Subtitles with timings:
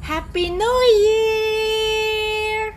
[0.00, 2.72] Happy New Year.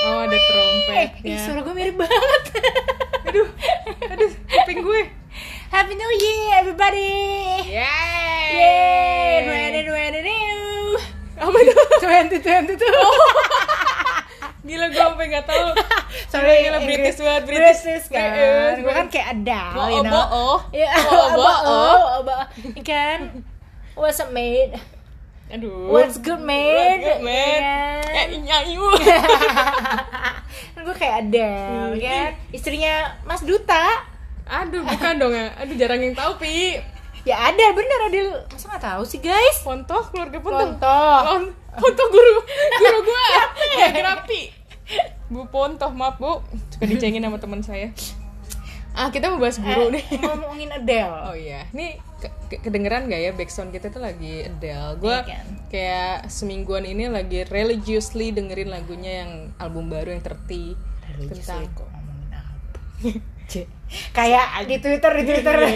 [0.00, 1.36] Oh ada Ih, trompetnya.
[1.38, 2.42] suara gue mirip banget.
[3.30, 3.46] Aduh,
[4.10, 5.02] aduh, kuping gue.
[5.70, 7.14] Happy New Year, everybody.
[7.62, 8.48] Yeay.
[8.50, 10.98] Yeay, twenty twenty two.
[11.38, 11.74] Apa itu?
[12.00, 12.90] Twenty twenty two.
[14.66, 15.68] Gila gue sampai nggak tahu.
[16.26, 16.86] Sorry, Gila, Inggris.
[17.14, 18.06] British banget, British, British.
[18.08, 18.30] kan.
[18.34, 20.12] Yes, gue kan kayak Adele, Bo- you know.
[20.12, 20.56] bo-oh.
[20.70, 22.18] Iya, Bo-oh, bo-oh.
[22.26, 22.46] bo-oh.
[22.82, 23.18] Kan,
[23.94, 24.74] what's up, mate?
[25.50, 25.90] Aduh.
[25.90, 27.02] What's good, mate?
[27.02, 27.58] What's good, mate?
[27.58, 28.22] Iya.
[28.30, 28.74] Eh, nyanyi.
[30.74, 32.30] kan gue kayak Adele, kan?
[32.54, 34.06] Istrinya Mas Duta.
[34.46, 35.50] Aduh, bukan dong ya.
[35.58, 36.78] Aduh, jarang yang tahu, Pi.
[37.26, 38.46] Ya ada, bener Adele.
[38.46, 39.66] Masa nggak tahu sih, guys?
[39.66, 40.58] Pontoh, keluarga Pontoh.
[40.78, 41.18] Pontoh.
[41.82, 42.34] Pontoh guru
[42.78, 43.26] guru gue.
[43.74, 44.42] Gak kerapi.
[45.30, 46.42] Bu Pontoh, maaf Bu.
[46.70, 47.90] Suka dicengin sama teman saya.
[48.92, 50.02] Ah, kita mau bahas guru nih.
[50.04, 51.14] Eh, ngomongin Adele.
[51.24, 54.98] Oh iya, ini ke- ke- kedengeran gak ya backsound kita tuh lagi Adele.
[54.98, 55.46] Gue Iya kan?
[55.66, 60.74] kayak semingguan ini lagi religiously dengerin lagunya yang album baru yang terti
[61.22, 62.78] tentang kok ngomongin apa?
[64.18, 65.56] kayak di Twitter di Twitter.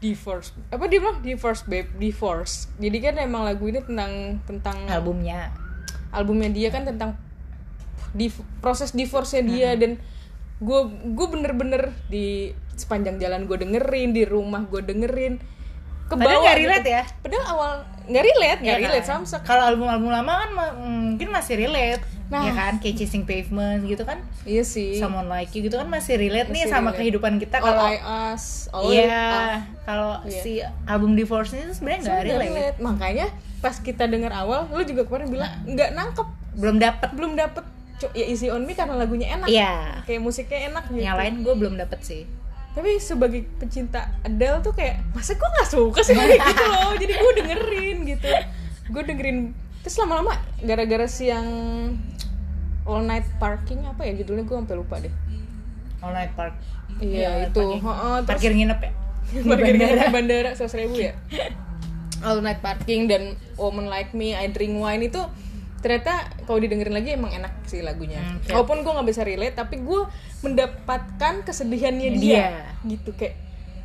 [0.00, 0.50] divorce.
[0.68, 2.72] Apa dia bilang divorce babe, divorce.
[2.76, 5.52] Jadi kan emang lagu ini tentang tentang Albumnya.
[6.10, 7.14] albumnya dia kan tentang
[8.10, 8.26] di
[8.58, 9.94] proses divorce-nya dia dan
[10.60, 10.80] gue
[11.10, 15.40] gue bener-bener di sepanjang jalan gue dengerin di rumah gue dengerin
[16.04, 16.64] ke Padahal bawah nggak gitu.
[16.66, 17.02] relate ya?
[17.18, 17.72] padahal awal
[18.04, 19.10] nggak relate nggak Iya relate kan?
[19.16, 22.02] sama sekali Kalau album-album lama kan mungkin masih relate.
[22.26, 22.46] Nah.
[22.46, 24.22] Ya kan, kayak Chasing Pavement gitu kan.
[24.44, 26.98] iya sih Someone Like You gitu kan masih relate nih Masih sama relate.
[27.00, 30.40] kehidupan kita all kalau I ask all Iya, I- kalau Iya.
[30.40, 30.52] si
[30.84, 32.50] album Divorce ini tuh sebenarnya nggak Nggak relate.
[32.52, 32.78] relate.
[32.78, 33.26] makanya
[33.58, 37.08] pas kita denger awal lu juga kemarin bilang nggak nangkep Belum dapet.
[37.12, 37.64] belum dapet
[38.10, 39.46] ya Easy on Me karena lagunya enak.
[39.46, 40.00] Iya.
[40.02, 41.00] kayak musiknya enak gitu.
[41.00, 42.22] Yang lain gue belum dapet sih.
[42.70, 46.94] tapi sebagai pecinta Adele tuh kayak masa gue nggak suka sih kayak gitu loh?
[47.02, 48.30] Jadi gue dengerin gitu.
[48.88, 49.38] Gue dengerin
[49.80, 51.44] terus lama-lama gara-gara si yang
[52.84, 55.10] All Night Parking apa ya judulnya gue sampai lupa deh.
[55.98, 56.54] All Night Park.
[56.98, 57.58] iya itu.
[57.58, 58.92] Parkir- Heeh, terus Parkir nginep ya.
[59.50, 60.02] parkir bandara.
[60.08, 61.12] bandara seratus ribu ya.
[62.26, 63.22] All Night Parking dan
[63.54, 65.22] Woman Like Me I Drink Wine itu
[65.80, 66.12] ternyata
[66.44, 68.48] kalau didengerin lagi emang enak sih lagunya Hmm, oke.
[68.50, 70.02] walaupun gue nggak bisa relate tapi gue
[70.40, 72.48] mendapatkan kesedihannya dia, Dia.
[72.86, 73.36] gitu kayak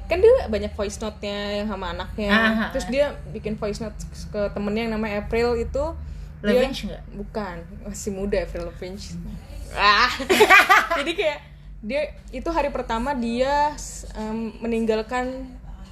[0.06, 3.96] kan dia banyak voice note-nya yang sama anaknya Ah, ah, terus dia bikin voice note
[4.28, 5.84] ke temennya yang namanya April itu
[6.42, 7.04] dia- nggak?
[7.16, 9.02] bukan masih muda April Lavigne
[9.74, 10.12] ah
[11.00, 11.40] jadi kayak
[11.80, 13.74] dia itu hari pertama dia
[14.14, 15.48] em, meninggalkan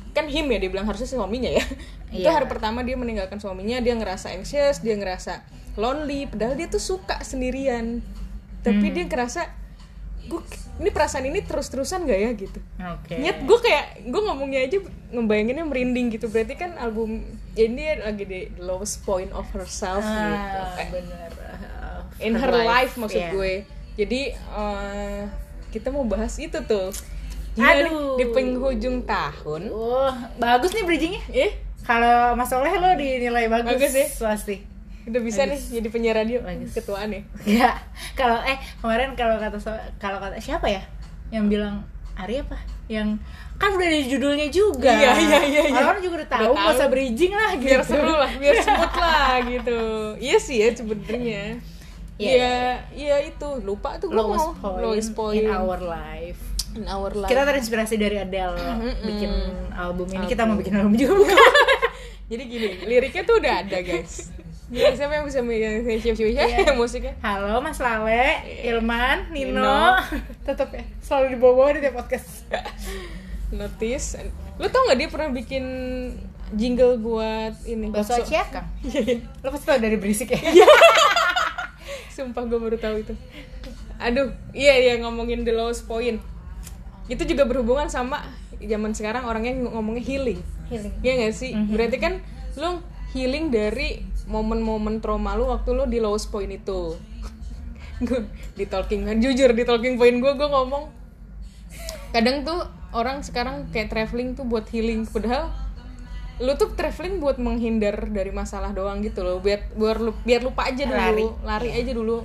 [0.09, 1.63] kan him ya dia bilang harusnya suaminya ya
[2.11, 2.29] itu Iya.
[2.31, 5.41] hari pertama dia meninggalkan suaminya dia ngerasa anxious dia ngerasa
[5.75, 7.99] lonely padahal dia tuh suka sendirian
[8.59, 8.93] tapi Hmm.
[8.93, 9.41] dia ngerasa
[10.23, 10.39] gue
[10.73, 13.13] ini perasaan ini terus terusan gak ya gitu Oke.
[13.13, 14.77] Nyet gue kayak gue ngomongnya aja
[15.11, 20.37] ngebayanginnya merinding gitu berarti kan album ya ini lagi di lowest point of herself gitu
[20.55, 21.29] Ah, Eh, bener.
[21.29, 23.29] Uh, in her life, maksud iya.
[23.29, 23.53] gue
[23.93, 25.21] jadi eh,
[25.69, 26.89] kita mau bahas itu tuh
[27.53, 28.15] Gila nih, Aduh.
[28.15, 31.21] di penghujung tahun Wah, bagus nih bridgingnya.
[31.29, 31.51] eh
[31.83, 34.07] Kalau Mas Soleh lo dinilai bagus, Bagus ya?
[34.23, 34.55] pasti.
[35.03, 36.71] Udah bisa nih jadi penyiar radio Bagus.
[36.71, 37.21] ketuaan ya
[37.59, 37.69] Ya,
[38.13, 39.57] kalau eh kemarin kalau kata
[39.97, 40.83] kalau kata siapa ya
[41.29, 41.83] yang bilang
[42.13, 42.53] Ari apa?
[42.85, 43.17] Yang
[43.55, 44.93] kan udah di judulnya juga.
[44.93, 45.81] Iya, iya, iya, iya.
[45.81, 47.65] Orang juga udah tahu, nggak usah bridging lah gitu.
[47.65, 49.79] biar seru lah biar smooth lah gitu
[50.19, 51.43] iya sih ya sebenarnya
[52.13, 52.57] Iya, Iya,
[52.93, 56.37] iya itu lupa tuh Lowest mau point, lowest point in our life.
[56.73, 57.25] in our life.
[57.27, 58.93] Kita terinspirasi dari Adele Mm-mm.
[59.03, 59.31] bikin
[59.73, 60.21] album ini.
[60.21, 60.29] Album.
[60.29, 61.37] Kita mau bikin album juga bukan?
[62.29, 64.29] Jadi gini, liriknya tuh udah ada guys.
[64.73, 65.39] Jadi siapa yang bisa
[66.01, 66.73] siapa siapa Iya.
[66.73, 67.13] musiknya?
[67.21, 70.01] Halo Mas Lale, Ilman, Nino, Nino.
[70.49, 72.49] tetap ya selalu dibawa di tiap podcast.
[73.53, 74.17] Notice.
[74.57, 75.63] Lu tau nggak dia pernah bikin
[76.57, 78.65] jingle buat ini Bakso Ciakang.
[79.45, 80.41] Lo pasti tau dari berisik ya?
[82.09, 83.13] Sumpah gue baru tahu itu.
[84.01, 86.17] Aduh, iya iya ngomongin the lowest point.
[87.05, 88.25] Itu juga berhubungan sama
[88.57, 90.41] zaman sekarang orangnya ngomongnya healing.
[90.73, 90.93] Healing.
[91.05, 91.53] Iya gak sih?
[91.53, 92.25] Berarti kan
[92.57, 92.81] lu
[93.13, 96.95] healing dari momen-momen trauma lu waktu lu di lowest point itu.
[98.03, 100.89] Gue di talking jujur di talking point gue gue ngomong
[102.13, 102.61] kadang tuh
[102.93, 105.49] orang sekarang kayak traveling tuh buat healing padahal
[106.37, 110.69] lu tuh traveling buat menghindar dari masalah doang gitu loh biar biar lu biar lupa
[110.69, 111.25] aja dulu Lari.
[111.41, 112.21] lari, aja dulu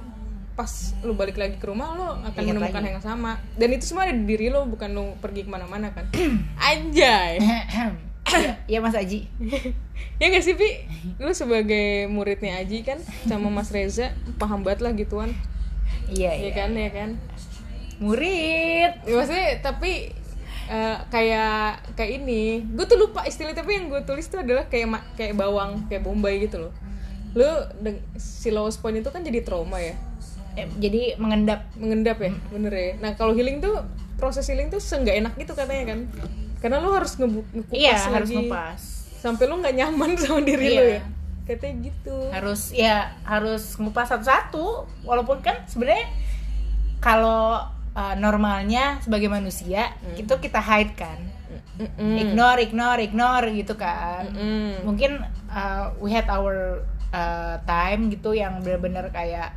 [0.57, 0.69] pas
[1.07, 2.93] lu balik lagi ke rumah lu akan Ingat menemukan lagi.
[2.93, 6.09] yang sama dan itu semua ada di diri lo bukan lu pergi ke mana-mana kan
[6.73, 7.41] anjay
[8.69, 9.29] Iya, Mas Aji.
[10.21, 10.85] ya gak sih Pi?
[11.19, 15.31] Lu sebagai muridnya Aji kan sama Mas Reza paham banget lah gituan
[16.09, 16.51] Iya ya iya.
[16.53, 17.11] kan ya kan
[17.99, 18.93] Murid.
[19.05, 20.15] ya, maksudnya tapi
[20.71, 25.03] eh, kayak kayak ini gue tuh lupa istilah tapi yang gue tulis tuh adalah kayak
[25.19, 26.73] kayak bawang kayak bombay gitu loh
[27.35, 27.45] lu
[28.17, 29.97] si lowest point itu kan jadi trauma ya
[30.59, 33.79] Eh, jadi mengendap mengendap ya bener ya nah kalau healing tuh
[34.19, 36.01] proses healing tuh seenggak enak gitu katanya kan
[36.59, 38.81] karena lu harus ngebu ngekupas iya lagi harus ngepas.
[39.19, 40.99] Sampai lu nggak nyaman sama diri lu Iya.
[40.99, 41.03] ya.
[41.47, 42.17] Katanya gitu.
[42.29, 44.67] Harus ya harus ngupas satu-satu.
[45.03, 46.07] Walaupun kan sebenarnya
[46.99, 47.63] kalau
[47.95, 51.19] uh, normalnya sebagai manusia itu kita hide kan.
[51.79, 52.19] Mm-mm.
[52.19, 54.27] ignore ignore ignore gitu kan.
[54.35, 54.83] Mm.
[54.83, 56.83] mungkin uh, we had our
[57.15, 59.55] uh, time gitu yang bener-bener kayak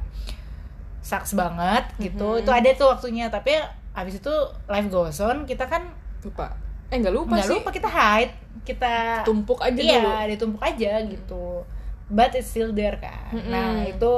[1.01, 2.39] sucks banget gitu.
[2.39, 3.27] Itu ada tuh waktunya.
[3.27, 3.57] Tapi
[3.92, 4.33] abis itu
[4.69, 5.50] life goes on.
[5.50, 5.89] Kita kan
[6.21, 6.53] lupa
[6.92, 7.56] eh nggak lupa nggak sih.
[7.56, 8.34] lupa kita hide.
[8.62, 10.12] Kita tumpuk aja iya dulu.
[10.36, 11.64] ditumpuk aja gitu.
[12.12, 13.32] But it's still there kan.
[13.32, 13.50] Mm-mm.
[13.50, 14.14] nah itu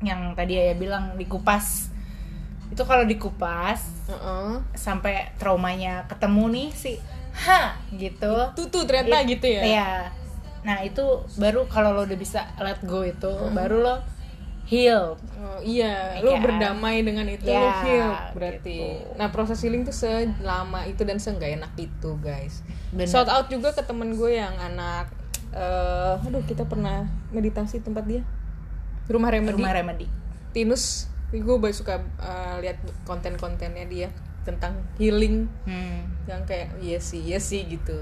[0.00, 1.90] yang tadi ya bilang dikupas.
[2.70, 4.62] Itu kalau dikupas Heeh.
[4.72, 6.92] sampai traumanya ketemu nih si
[7.34, 8.54] ha gitu.
[8.56, 9.62] Tuh tuh ternyata It- gitu ya?
[9.62, 9.90] Iya.
[10.62, 11.02] Nah itu
[11.36, 13.94] baru kalau lo udah bisa let go itu baru lo
[14.64, 16.42] heal Oh, iya, Ya lu kan?
[16.42, 18.78] berdamai dengan itu, Ya, lu heal berarti.
[18.78, 19.18] gitu.
[19.18, 22.62] Nah, proses healing tuh selama itu dan seenggak enak itu, guys.
[22.88, 23.04] Bener.
[23.04, 25.10] Shout out juga ke temen gue yang anak
[25.52, 28.22] eh aduh, kita pernah meditasi tempat dia.
[29.04, 29.52] Rumah Remedy.
[29.52, 30.06] rumah remedy
[30.50, 31.10] Tinus.
[31.28, 34.08] Gue baru suka eh, lihat konten-kontennya dia
[34.42, 36.26] tentang healing hmm.
[36.26, 37.94] yang kayak iya sih, iya sih gitu.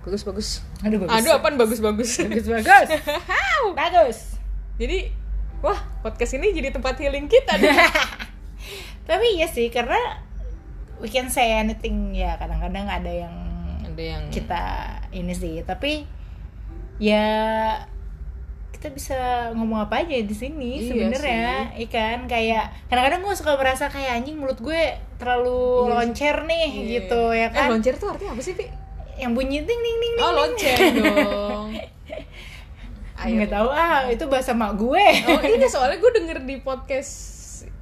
[0.00, 0.48] Bagus bagus.
[0.80, 2.10] aduh bagus Aduh, apaan bagus bagus.
[2.18, 2.88] bagus bagus
[3.78, 4.18] bagus
[4.74, 4.98] jadi,
[5.64, 7.72] wah, podcast ini jadi tempat healing kita deh.
[9.08, 9.96] tapi iya sih karena
[10.96, 13.34] we can say anything ya kadang-kadang ada yang
[13.84, 14.64] Ada yang kita
[15.10, 16.04] ini sih tapi
[16.96, 17.24] ya
[18.70, 19.18] kita bisa
[19.52, 21.48] ngomong apa aja di sini Iya sebenarnya
[21.80, 24.82] ikan kayak kadang-kadang gue suka merasa kayak anjing mulut gue
[25.14, 25.92] terlalu Iya.
[25.94, 26.84] loncer nih Iya.
[26.94, 28.66] gitu ya Eh, kan loncer tuh artinya apa sih, Pi?
[29.14, 31.68] yang bunyi ting ting ting ting Oh, loncer dong.
[33.24, 33.34] Ayo.
[33.36, 37.12] nggak tahu ah itu bahasa mak gue Oh, ini soalnya gue denger di podcast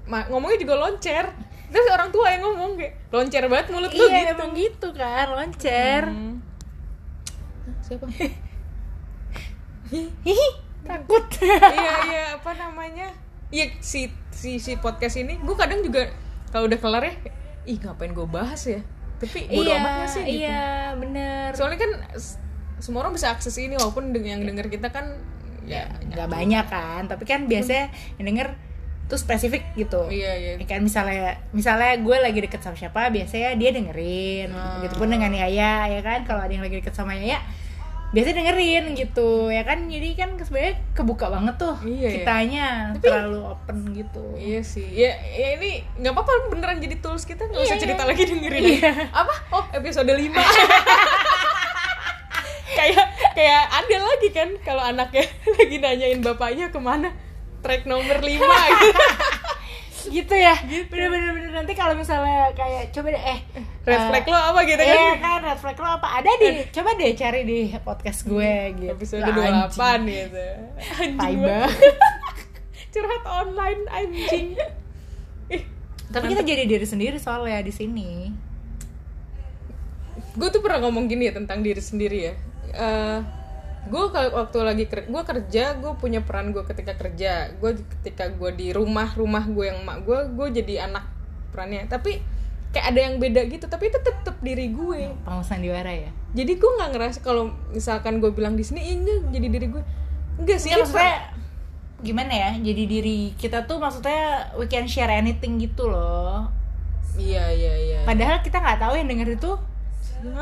[0.04, 1.26] ma- ngomongnya juga loncer.
[1.66, 4.32] Terus orang tua yang ngomong kayak loncer banget mulut lu iya gitu.
[4.34, 6.36] emang gitu kan loncer Hmm.
[7.80, 8.06] Siapa?
[10.24, 10.48] hihi
[10.82, 13.08] takut iya, iya, apa namanya?
[13.48, 16.08] Iya, si si si podcast ini gue kadang juga
[16.48, 17.14] kalau udah kelar ya,
[17.64, 18.80] ih ngapain gue bahas ya?
[19.16, 20.34] Tapi bodo iya amat gak sih gitu.
[20.36, 21.90] iya bener Soalnya kan
[22.82, 25.14] semua orang bisa akses ini walaupun yang denger kita kan
[25.62, 27.88] ya nggak banyak kan tapi kan biasanya
[28.18, 28.48] yang denger
[29.06, 30.52] tuh spesifik gitu Iya, iya.
[30.56, 34.82] Ya kan misalnya misalnya gue lagi deket sama siapa biasanya dia dengerin Hmm.
[34.82, 37.38] gitu pun dengan Yaya ya kan kalau ada yang lagi deket sama Yaya
[38.10, 42.10] biasanya dengerin gitu ya kan jadi kan sebenarnya kebuka banget tuh Iya, iya.
[42.18, 42.66] kitanya
[42.98, 47.62] terlalu open gitu Iya sih, ya, ya ini nggak apa-apa beneran jadi tools kita nggak
[47.62, 48.10] usah Iya, cerita iya.
[48.10, 48.90] lagi dengerin Iya.
[49.14, 49.34] Apa?
[49.50, 50.28] Oh episode 5
[52.82, 53.06] Kayak
[53.38, 55.24] kayak ada lagi kan kalau anaknya
[55.58, 57.14] lagi nanyain bapaknya ke mana?
[57.62, 59.06] Track nomor 5 gitu.
[60.18, 60.34] gitu.
[60.34, 60.58] Ya
[60.90, 61.50] bener-bener bener.
[61.62, 63.38] Nanti kalau misalnya kayak coba deh eh
[63.86, 64.98] Red eh, flag lo apa gitu kan?
[64.98, 66.06] Iya kan red flag lo apa?
[66.18, 68.90] Ada di coba deh cari di podcast gue gitu.
[68.98, 70.46] Episode Lah, 28 gitu.
[71.06, 71.38] Anjing.
[72.92, 74.48] Curhat online anjing.
[76.12, 78.10] Tapi kita jadi diri sendiri soalnya di sini.
[80.34, 82.34] Gue tuh pernah ngomong gini ya tentang diri sendiri ya
[83.82, 87.52] gue kalau waktu lagi gue kerja gue punya peran gue ketika kerja.
[87.58, 91.04] Gue ketika gue di rumah rumah gue yang mak gue gue jadi anak
[91.52, 91.86] perannya.
[91.90, 92.22] Tapi
[92.72, 96.08] kayak ada yang beda gitu tapi itu tetap diri gue Panggung sandiwara ya?
[96.32, 99.82] Jadi gue nggak ngerasa kalau misalkan gue bilang di sini "Ih, enggak jadi diri gue
[100.40, 101.16] enggak sih Iya maksudnya
[102.00, 102.50] gimana ya?
[102.56, 106.48] Jadi diri kita tuh maksudnya we can share anything gitu loh.
[107.20, 108.00] Iya iya iya.
[108.08, 109.52] Padahal kita nggak tahu yang denger itu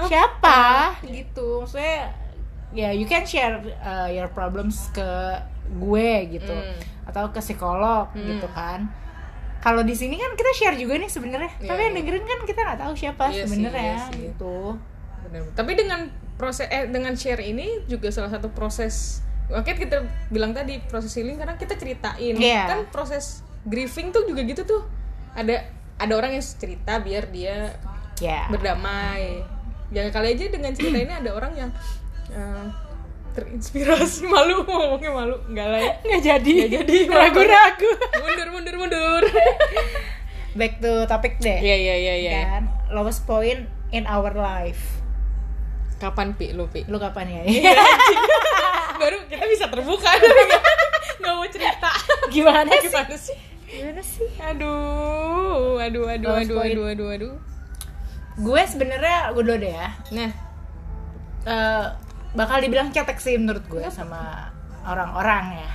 [0.06, 1.66] siapa gitu.
[1.66, 2.14] Maksudnya
[2.72, 5.08] ya you can share uh, your problems ke
[5.72, 6.78] gue gitu Hmm.
[7.06, 8.86] atau ke psikolog gitu kan
[9.58, 11.98] kalau di sini kan kita share juga nih sebenarnya Iya, tapi yang iya.
[12.00, 14.30] dengerin kan kita nggak tahu siapa sih, sebenarnya sih.
[14.30, 14.78] gitu
[15.20, 15.52] Benar.
[15.52, 16.00] Tapi dengan
[16.34, 19.96] proses eh dengan share ini juga salah satu proses Makanya kita
[20.28, 22.66] bilang tadi proses healing karena kita ceritain Iya.
[22.66, 24.82] kan proses grieving tuh juga gitu tuh
[25.32, 25.66] ada
[25.98, 27.74] ada orang yang cerita biar dia
[28.16, 29.42] ya berdamai
[29.88, 31.70] ya kali aja dengan cerita ini ada orang yang
[33.34, 34.26] terinspirasi.
[34.32, 35.36] Malu ngomongnya malu.
[35.48, 35.92] Enggak lah ya.
[36.04, 36.52] Nggak jadi.
[36.52, 36.96] Nggak jadi.
[37.22, 37.90] ragu-ragu.
[38.20, 39.22] Mundur mundur mundur.
[40.58, 41.58] Back to topic deh.
[41.62, 42.64] Iya iya iya iya kan?
[42.90, 44.98] Lowest point in our life.
[46.02, 46.50] Kapan pi?
[46.50, 46.82] Lu pi?
[46.90, 47.42] Lu kapan ya?
[47.46, 47.76] Iya,
[48.98, 50.10] baru kita bisa terbuka.
[50.10, 50.62] Tapi nggak
[51.22, 51.90] nggak mau cerita.
[52.34, 52.88] Gimana sih?
[52.90, 53.36] gimana sih?
[53.70, 54.30] Gimana sih?
[54.42, 56.74] Aduh aduh aduh Lowest aduh point.
[56.74, 57.34] aduh aduh aduh.
[58.40, 59.88] Gue sebenarnya gue dulu deh ya.
[60.16, 60.30] Nah.
[61.40, 61.86] Eh,
[62.34, 64.52] bakal dibilang cetek sih menurut gue sama
[64.86, 65.70] orang-orang ya.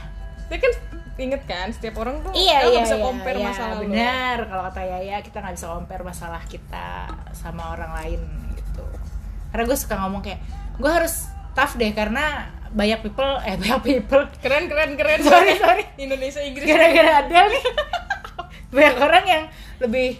[0.45, 0.73] Tapi kan
[1.15, 4.81] inget kan setiap orang tuh iya iya bisa iya, compare iya, masalah benar kalau kata
[4.83, 6.87] Yaya kita nggak bisa compare masalah kita
[7.31, 8.21] sama orang lain
[8.59, 8.85] gitu.
[9.51, 10.43] Karena gue suka ngomong kayak
[10.75, 14.23] gue harus tough deh karena banyak people eh banyak people.
[14.43, 15.19] Keren keren keren.
[15.23, 15.83] Sorry sorry.
[15.95, 16.67] Indonesia Inggris.
[16.67, 17.63] Gara-gara ada nih.
[18.75, 19.43] Banyak orang yang
[19.79, 20.19] lebih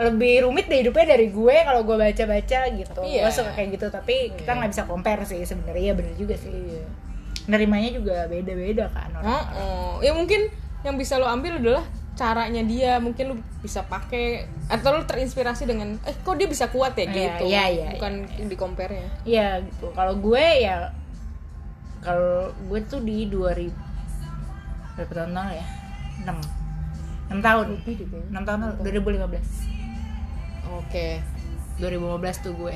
[0.00, 3.20] lebih rumit deh hidupnya dari gue kalau gue baca-baca gitu Iya.
[3.22, 4.56] gue suka kayak gitu tapi kita Iya.
[4.56, 6.84] nggak bisa compare sih sebenarnya ya bener juga sih Iya.
[7.46, 9.92] nerimanya juga beda-beda kan orang Oh, oh.
[10.00, 10.48] ya mungkin
[10.80, 16.00] yang bisa lo ambil adalah caranya dia mungkin lo bisa pakai atau lo terinspirasi dengan
[16.02, 19.48] eh kok dia bisa kuat ya Iya, gitu iya, iya, bukan di compare nya Iya
[19.62, 19.92] gitu.
[19.92, 20.88] Kalau gue ya
[22.00, 23.68] kalau gue tuh di 2000
[24.96, 25.66] berapa tahun lalu ya?
[26.24, 26.40] 6
[27.30, 27.66] 6 tahun.
[28.32, 29.69] 6 tahun lalu 2015.
[30.72, 31.06] Oke
[31.76, 31.90] 2015
[32.40, 32.74] tuh gue.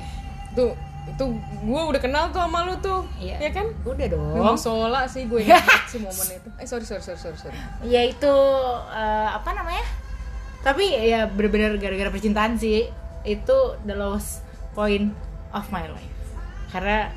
[0.52, 0.70] tuh
[1.04, 3.36] itu gue udah kenal tuh sama lu tuh Iya.
[3.38, 4.32] ya kan Udah dong.
[4.32, 5.60] memang sola sih gue ingat
[5.90, 7.56] sih momen itu eh sorry sorry sorry sorry, sorry.
[7.82, 8.32] Ya itu
[8.88, 9.84] eh, apa namanya?
[10.62, 12.88] Tapi ya bener-bener gara-gara percintaan sih.
[13.22, 14.40] Itu the lowest
[14.72, 15.12] point
[15.50, 16.16] of my life.
[16.70, 17.12] Karena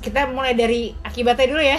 [0.00, 1.76] kita mulai dari akibatnya dulu ya.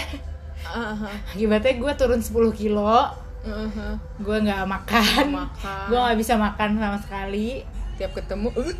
[0.64, 3.10] Aha, Akibatnya gue turun 10 kilo.
[3.44, 3.90] Aha.
[4.20, 5.86] gue nggak makan, Makan.
[5.92, 7.48] gue nggak bisa makan sama sekali.
[8.00, 8.76] Tiap ketemu uh,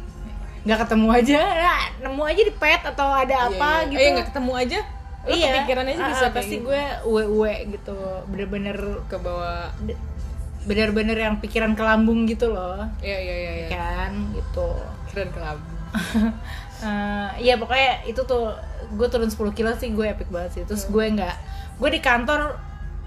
[0.64, 1.40] nggak ketemu aja.
[1.44, 3.92] Nah, nemu aja di pet atau ada apa iya, iya.
[3.92, 4.00] gitu.
[4.00, 4.80] Eh nggak ketemu aja?
[5.24, 6.68] Lo kepikiran aja ah, bisa kayak pasti gitu.
[6.68, 7.98] gue uwe uwe gitu.
[8.32, 8.78] Bener-bener
[9.08, 9.72] ke bawah.
[10.64, 12.80] bener-bener yang pikiran ke lambung gitu loh.
[13.04, 13.68] Iya iya iya iya.
[13.68, 14.32] Kan?
[14.32, 14.68] Gitu.
[15.12, 15.60] Keren kelab
[16.84, 18.52] Eh, Iya pokoknya itu tuh
[18.92, 19.96] gue turun 10 kilo sih.
[19.96, 20.64] Gue epic banget sih.
[20.68, 21.36] Terus gue nggak
[21.80, 22.60] gue di kantor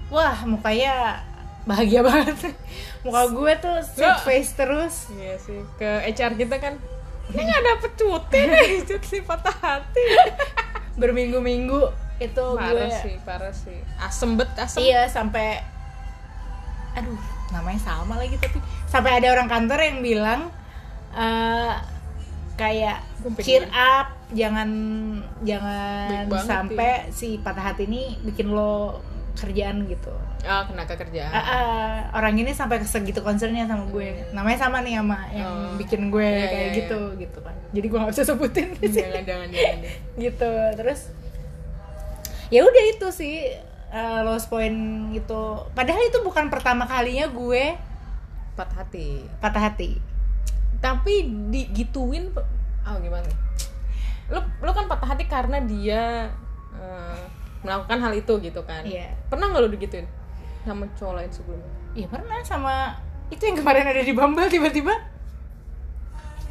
[0.09, 1.21] wah mukanya
[1.67, 2.55] bahagia banget
[3.03, 4.95] muka gue tuh sweet face terus.
[5.11, 6.79] Iya sih ke HR kita kan
[7.27, 10.05] ini nggak dapet cuti nih cuti patah hati.
[11.01, 13.77] Berminggu-minggu itu parah gue sih parah sih.
[13.99, 14.79] Asem bet asem.
[14.79, 15.61] Iya sampai
[16.97, 17.19] aduh
[17.53, 18.57] namanya sama lagi tapi
[18.89, 20.41] sampai ada orang kantor yang bilang
[21.13, 21.73] eh,
[22.57, 23.05] kayak
[23.37, 24.69] cheer up jangan
[25.45, 28.99] jangan sampai si patah hati ini bikin lo
[29.37, 30.09] kerjaan gitu.
[30.41, 31.29] Ah kena kekerjaan.
[31.29, 34.25] Ah, ah, orang ini sampai segitu concernnya sama gue.
[34.33, 35.77] Namanya sama nih sama yang Oh.
[35.77, 36.77] bikin gue Iya, kayak iya, iya.
[36.81, 37.55] gitu gitu kan.
[37.69, 39.05] Jadi gue nggak bisa sebutin di sini.
[39.05, 39.77] jangan jangan jangan
[40.25, 40.51] gitu.
[40.75, 40.99] Terus
[42.47, 43.35] ya udah itu sih
[43.89, 44.75] uh, lost point
[45.11, 45.41] itu.
[45.71, 47.77] Padahal itu bukan pertama kalinya gue
[48.53, 49.21] patah hati.
[49.37, 50.01] patah hati.
[50.77, 51.13] Tapi
[51.47, 52.33] digituin
[52.83, 53.29] oh gimana?
[54.27, 56.31] Lo lo kan patah hati karena dia
[56.73, 57.21] eh,
[57.65, 58.83] melakukan hal itu gitu kan.
[58.85, 59.13] Iya.
[59.27, 60.07] pernah nggak lo digituin?
[60.65, 61.71] Sama cowok lain sebelumnya?
[61.97, 62.75] Ya pernah sama
[63.27, 64.93] itu yang kemarin ada di Bumble tiba-tiba.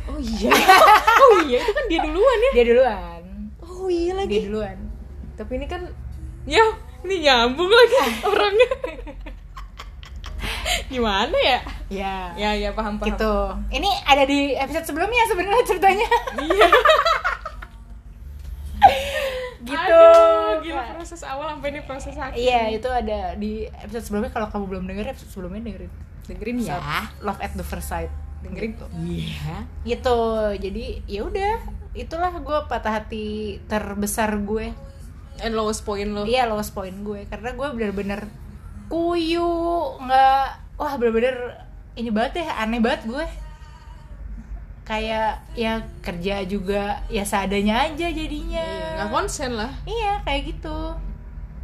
[0.07, 0.51] Oh iya.
[1.27, 2.51] Oh iya itu kan dia duluan ya?
[2.55, 3.23] Dia duluan.
[3.65, 4.77] Oh iya dia lagi duluan.
[5.35, 5.83] Tapi ini kan
[6.47, 6.63] ya
[7.03, 7.97] ini nyambung lagi
[8.31, 8.71] orangnya.
[10.87, 11.59] Gimana ya?
[11.91, 13.11] Ya ya ya paham paham.
[13.11, 13.35] Gitu.
[13.75, 16.09] Ini ada di episode sebelumnya sebenarnya ceritanya.
[16.39, 16.69] Iya
[19.67, 19.99] gitu.
[19.99, 22.39] Aduh, gila proses awal sampai ini proses akhir.
[22.39, 24.31] Iya itu ada di episode sebelumnya.
[24.31, 25.93] Kalau kamu belum denger episode sebelumnya dengerin.
[26.31, 26.79] Dengerin ya.
[27.21, 28.11] Love at the First Sight.
[28.47, 28.87] Dengerin Gitu.
[29.03, 29.57] iya.
[29.83, 30.21] Gitu.
[30.63, 31.55] Jadi ya udah.
[31.97, 34.71] Itulah gue patah hati terbesar gue.
[35.43, 36.25] And lowest point lo.
[36.25, 37.27] Iya lowest point gue.
[37.27, 38.31] Karena gue bener-bener
[38.87, 39.51] kuyu
[39.99, 41.59] nggak wah bener-bener
[41.99, 43.27] ini banget ya aneh banget gue
[44.87, 48.63] kayak ya kerja juga ya seadanya aja jadinya.
[48.63, 49.73] Iya, nggak konsen lah.
[49.83, 50.79] Iya kayak gitu.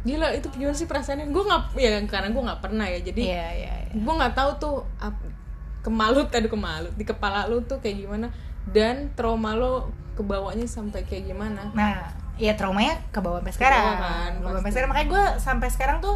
[0.03, 1.31] Gila itu gimana sih perasaannya?
[1.31, 3.93] Gue nggak ya karena gue nggak pernah ya jadi iya iya iya.
[3.95, 5.31] gue nggak tahu tuh ap-
[5.79, 8.27] kemalut aduh kemalut di kepala lu tuh kayak gimana
[8.71, 11.71] dan trauma lo kebawanya sampai kayak gimana?
[11.71, 13.79] Nah ya traumanya ke bawah sampai sekarang.
[13.79, 14.89] Kebawa kan, Ke bawah sampai sekarang.
[14.91, 16.15] Makanya gue sampai sekarang tuh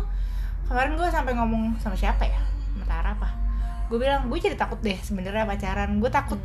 [0.68, 2.42] kemarin gue sampai ngomong sama siapa ya?
[2.76, 3.30] Sama Tara apa?
[3.88, 5.96] Gue bilang gue jadi takut deh sebenarnya pacaran.
[6.04, 6.40] Gue takut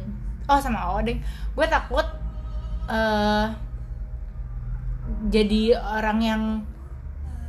[0.49, 1.23] oh sama Odeng
[1.55, 2.07] gue takut
[2.91, 3.47] eh
[5.29, 6.43] jadi orang yang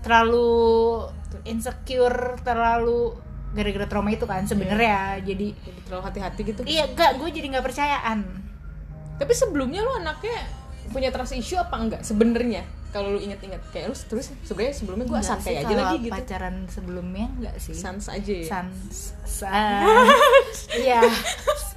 [0.04, 1.06] terlalu
[1.46, 3.16] insecure terlalu
[3.54, 5.22] gara-gara trauma itu kan sebenarnya.
[5.22, 6.62] Jadi jadi terlalu hati-hati gitu.
[6.66, 8.20] Iya enggak gue jadi nggak percayaan.
[9.22, 10.50] Tapi sebelumnya lo anaknya
[10.90, 15.20] punya trust issue apa enggak sebenarnya kalau lu inget-inget kayak lu terus sebenarnya sebelumnya gue
[15.26, 16.14] santai aja lagi gitu.
[16.14, 17.74] pacaran sebelumnya enggak sih.
[17.74, 18.46] Sans aja ya?
[18.46, 18.78] Sans
[19.26, 19.84] sans.
[20.86, 21.02] Iya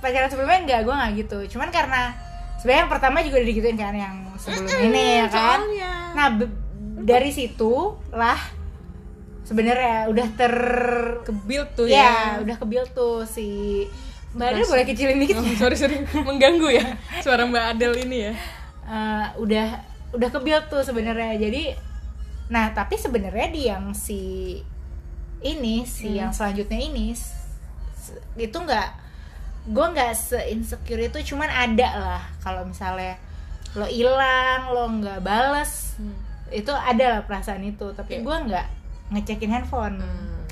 [0.04, 1.38] pacaran sebelumnya enggak gue nggak gitu.
[1.56, 2.12] Cuman karena
[2.60, 5.58] sebenarnya yang pertama juga udah digituin kan yang sebelum ini ya kan.
[5.64, 5.92] soalnya.
[6.12, 6.28] nah
[7.00, 8.36] dari situ lah
[9.46, 10.54] sebenarnya udah ter
[11.22, 12.14] kebuild tuh ya ya.
[12.42, 13.86] udah kebil tuh si
[14.34, 16.02] mbak Adel boleh kecilin dikit Oh, sorry sorry.
[16.28, 18.32] Mengganggu ya suara Mbak Adel ini ya.
[18.84, 19.68] Eh, udah
[20.16, 21.76] udah kebuild tuh sebenarnya jadi
[22.46, 24.56] nah tapi sebenarnya di yang si
[25.38, 26.18] ini si Hmm.
[26.18, 27.12] yang selanjutnya ini
[28.34, 28.88] itu nggak
[29.66, 33.18] gue nggak se insecure itu cuman ada lah kalau misalnya
[33.74, 35.98] lo hilang lo nggak bales
[36.48, 38.22] itu ada lah perasaan itu tapi Iya.
[38.22, 38.66] gue nggak
[39.08, 40.46] ngecekin handphone Hmm.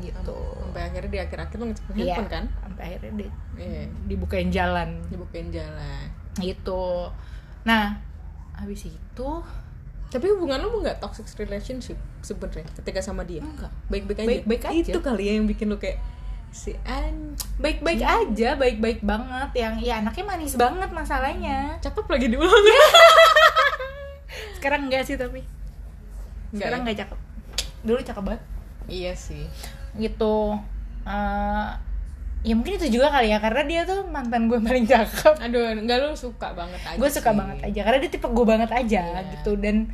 [0.00, 2.44] gitu Sampai akhirnya di akhir-akhir lo ngecek Iya, handphone kan?
[2.58, 3.82] sampai akhirnya di- Iya.
[4.04, 6.04] dibukain jalan Dibukain jalan.
[6.36, 7.12] gitu
[7.62, 8.00] nah
[8.54, 9.30] habis itu
[10.08, 13.42] Tapi hubungan lu nggak toxic relationship sebenarnya ketika sama dia?
[13.42, 13.68] Enggak.
[13.90, 14.28] Baik-baik aja.
[14.30, 14.92] Baik-baik aja.
[14.94, 15.98] Itu kali ya yang bikin lu kayak
[16.54, 22.54] si an baik-baik aja baik-baik banget yang ya anaknya manis banget masalahnya cakep lagi diulang
[24.62, 25.42] sekarang enggak sih tapi
[26.54, 26.82] Enggak sekarang ya?
[26.86, 27.18] enggak cakep
[27.82, 28.42] dulu cakep banget
[28.86, 29.50] iya sih
[29.98, 30.54] gitu
[31.04, 31.68] Eh,
[32.44, 35.96] ya mungkin itu juga kali ya karena dia tuh mantan gue paling cakep aduh enggak
[35.98, 37.38] lu suka banget aja gue suka sih.
[37.40, 39.20] banget aja karena dia tipe gue banget aja Iya.
[39.32, 39.88] gitu dan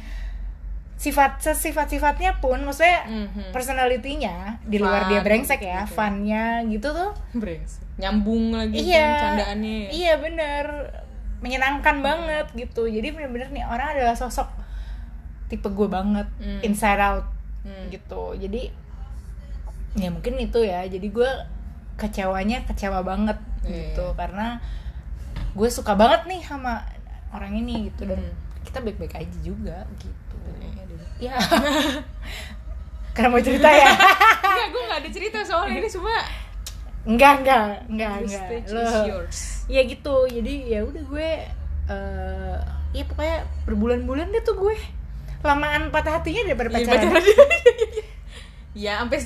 [0.97, 3.50] sifat sifat sifatnya pun maksudnya Mhm.
[3.50, 5.95] personalitinya di luar Fun, dia brengsek ya gitu.
[5.95, 10.64] funnya gitu tuh brengsek nyambung lagi iya kan candaannya iya bener
[11.40, 14.50] menyenangkan banget gitu jadi bener-bener nih orang adalah sosok
[15.47, 16.61] tipe gue banget Hmm.
[16.61, 17.25] inside out
[17.61, 17.88] Hmm.
[17.88, 18.69] gitu jadi
[19.95, 21.30] ya mungkin itu ya jadi gue
[22.00, 23.92] kecewanya kecewa banget Iya.
[23.92, 24.07] gitu.
[24.14, 24.57] karena
[25.50, 26.80] gue suka banget nih sama
[27.30, 28.07] orang ini gitu.
[28.07, 28.37] Dan Hmm.
[28.62, 30.37] kita baik-baik aja juga gitu.
[31.21, 31.37] Iya, ya
[33.14, 33.90] karena mau cerita ya?
[34.47, 36.16] Enggak gue nggak ada cerita soalnya ini semua.
[37.02, 38.45] Enggak enggak enggak enggak.
[38.71, 39.28] Lo-
[39.66, 40.16] ya gitu.
[40.26, 41.28] Jadi ya udah gue
[41.90, 42.57] eh
[42.90, 44.76] ya pokoknya berbulan-bulan deh tuh gue.
[45.40, 47.12] Lamaan patah hatinya daripada Iya, pacaran.
[48.76, 49.19] ya sampai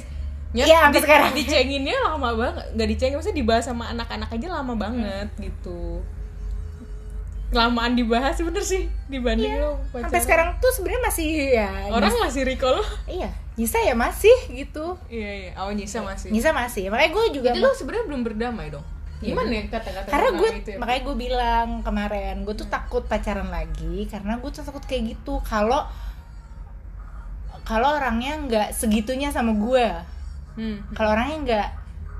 [0.54, 1.30] Iya, sampai sekarang.
[1.34, 2.64] dicenginnya lama banget.
[2.78, 5.98] Nggak dicengin maksudnya dibahas sama anak-anak aja lama banget gitu.
[7.50, 9.98] Kelamaan dibahas bener sih dibanding lo pacaran.
[9.98, 14.98] Iya, sampai sekarang tuh sebenarnya masih ya orang masih recall iya Nisa ya masih gitu.
[15.06, 15.50] Iya iya.
[15.58, 16.34] Oh Nisa masih.
[16.34, 16.90] Nisa masih.
[16.90, 18.86] Makanya gue juga jadi lo sebenarnya belum berdamai dong?
[19.22, 19.30] Iya.
[19.30, 20.76] gimana ya kata-kata karena gue ya?
[20.76, 25.38] makanya gue bilang kemarin gue tuh takut pacaran lagi karena gue tuh takut kayak gitu.
[25.46, 25.86] Kalau
[27.64, 29.86] kalau orangnya nggak segitunya sama gue
[30.54, 30.94] hmm.
[30.94, 31.68] kalau orangnya nggak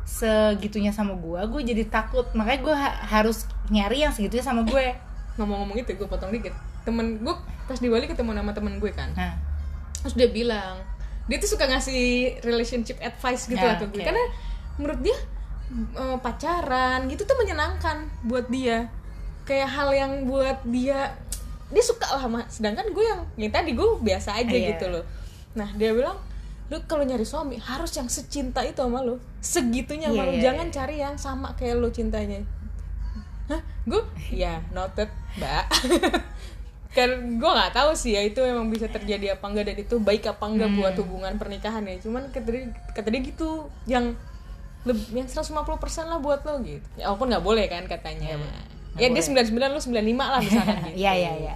[0.05, 2.29] segitunya sama gue gue jadi takut.
[2.33, 4.93] Makanya gue ha- harus nyari yang segitunya sama gue.
[5.35, 6.55] ngomong-ngomong itu gue potong dikit.
[6.85, 9.11] Temen gue pas di Bali ketemu sama temen gue kan.
[9.17, 9.35] Nah.
[10.05, 10.79] Terus dia bilang
[11.25, 13.97] dia tuh suka ngasih relationship advice gitu Ya, lah ke gue.
[13.99, 14.05] oke.
[14.05, 14.25] karena
[14.77, 15.17] menurut dia
[15.97, 18.93] eh, pacaran gitu tuh menyenangkan buat dia.
[19.43, 21.17] Kayak hal yang buat dia
[21.73, 24.77] dia suka lah sedangkan gue yang yang tadi gue biasa aja Iya.
[24.77, 25.03] gitu loh.
[25.59, 26.15] Nah dia bilang
[26.65, 29.21] lu kalau nyari suami harus yang secinta itu sama lu.
[29.39, 30.33] Segitunya sama Iya, lu.
[30.33, 30.75] iya, jangan iya.
[30.75, 32.41] cari yang sama kayak lu cintanya.
[33.45, 33.61] Hah?
[33.85, 34.01] gue
[34.43, 35.65] ya noted mbak.
[36.97, 40.25] Kan gue nggak tahu sih ya itu emang bisa terjadi apa enggak dan itu baik
[40.27, 40.79] apa enggak Hmm.
[40.79, 41.99] buat hubungan pernikahan ya.
[41.99, 43.49] Cuman kata dia, kata dia gitu
[43.85, 44.15] yang
[44.85, 45.51] leb- yang 150%
[46.07, 46.87] lah buat lo gitu.
[46.95, 48.39] Ya walaupun nggak boleh kan katanya.
[48.39, 48.63] Nggak
[48.95, 49.91] ya dia 99 lo 95
[50.23, 50.97] lah misalkan gitu.
[50.97, 51.55] Iya iya iya.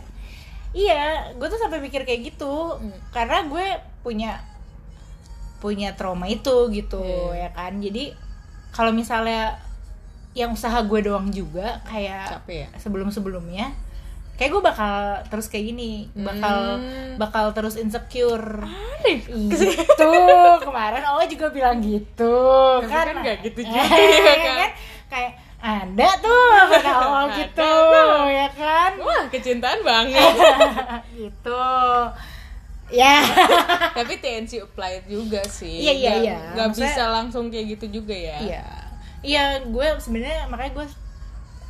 [0.69, 2.77] Iya, gue tuh sampai mikir kayak gitu.
[2.77, 2.93] Hmm.
[3.09, 3.67] karena gue
[3.99, 4.43] punya
[5.59, 7.35] punya trauma itu gitu Iya.
[7.37, 7.73] ya kan.
[7.77, 8.15] Jadi
[8.71, 9.59] kalau misalnya
[10.33, 13.75] yang usaha gue doang juga kayak capek ya sebelum sebelumnya
[14.35, 14.95] kayak gue bakal
[15.27, 17.19] terus kayak gini bakal Hmm.
[17.19, 20.15] bakal terus insecure aneh gitu
[20.63, 22.39] kemarin oh juga bilang gitu
[22.79, 24.71] Tapi kan nggak gitu juga, ya kan?
[25.11, 26.39] kayak ada tuh
[26.71, 28.23] kata Allah Ada gitu tuh.
[28.31, 30.35] ya kan wah kecintaan banget
[31.11, 31.67] gitu
[32.91, 33.21] ya.
[33.99, 35.85] Tapi TNC applied juga sih.
[35.85, 36.37] Iya, iya, iya.
[36.57, 38.39] Maksudnya- bisa langsung kayak gitu juga ya.
[38.41, 38.65] Iya.
[39.19, 40.87] Iya gue sebenarnya makanya gue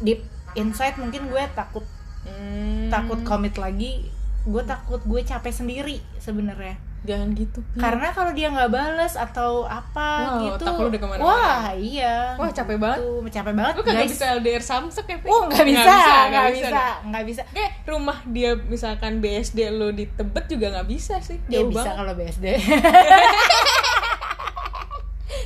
[0.01, 0.21] deep
[0.55, 1.85] inside mungkin gue takut.
[2.29, 2.93] Hmm.
[2.93, 4.05] takut komit lagi
[4.45, 7.79] gue takut gue capek sendiri sebenarnya jangan gitu Pi.
[7.79, 11.25] karena kalau dia nggak balas atau apa Wah, gitu lu udah ke mana-mana.
[11.25, 12.35] wah iya.
[12.35, 12.99] Wah, capek banget.
[13.01, 15.27] Tuh, capek banget lu kagak bisa LDR samsek ya Pi?
[15.31, 15.95] oh nggak bisa
[16.29, 17.43] nggak bisa nggak nggak bisa.
[17.55, 21.87] Kayak rumah dia misalkan BSD lo di Tebet juga nggak bisa sih dia jauh bisa
[21.87, 21.95] banget.
[21.97, 22.47] kalau BSD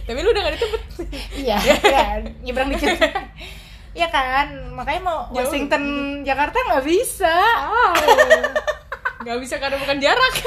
[0.02, 0.82] tapi lu udah gak di Tebet.
[1.38, 1.56] Iya
[1.94, 2.04] ya,
[2.42, 2.90] nyebrang dikit.
[3.92, 5.44] Ya kan makanya mau Jauh.
[5.44, 5.84] Washington
[6.24, 7.36] Jakarta nggak bisa.
[9.22, 10.34] Nggak bisa karena bukan jarak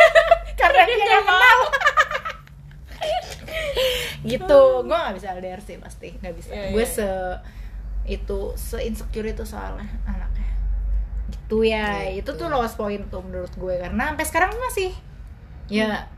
[0.56, 1.60] karena dia nggak kenal
[4.32, 4.62] gitu.
[4.84, 6.10] Gue nggak bisa LDR sih pasti.
[6.20, 6.52] Nggak bisa.
[6.52, 6.96] Iya, gue iya.
[6.96, 7.10] se
[8.06, 10.50] itu se insecure itu soalnya anaknya.
[11.30, 12.10] Gitu ya.
[12.10, 12.26] Gitu.
[12.26, 13.76] itu tuh lowest point tuh menurut gue.
[13.78, 14.92] Karena sampai sekarang masih.
[15.70, 16.10] Ya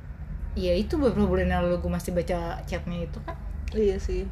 [0.58, 3.36] ya itu beberapa bulan yang lalu gue masih baca chatnya itu kan.
[3.76, 4.24] Iya sih.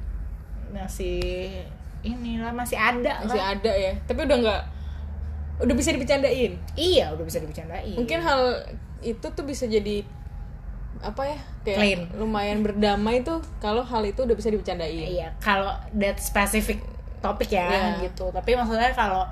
[0.72, 1.64] Masih
[2.06, 3.58] inilah masih ada masih lah.
[3.58, 3.94] ada ya.
[4.06, 4.62] Tapi udah nggak
[5.58, 8.60] udah bisa dibecandain iya udah bisa dibicarain mungkin hal
[9.00, 10.04] itu tuh bisa jadi
[10.98, 12.02] apa ya kayak Clean.
[12.16, 16.80] lumayan berdamai tuh kalau hal itu udah bisa dibecandain iya kalau that specific
[17.18, 18.06] topik ya Iya.
[18.06, 19.28] gitu tapi maksudnya kalau